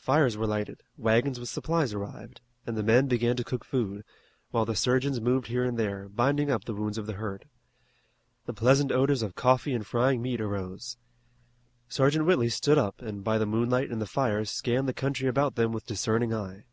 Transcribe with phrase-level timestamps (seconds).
[0.00, 4.04] Fires were lighted, wagons with supplies arrived, and the men began to cook food,
[4.52, 7.46] while the surgeons moved here and there, binding up the wounds of the hurt.
[8.44, 10.98] The pleasant odors of coffee and frying meat arose.
[11.88, 15.56] Sergeant Whitley stood up and by the moonlight and the fires scanned the country about
[15.56, 16.66] them with discerning eye.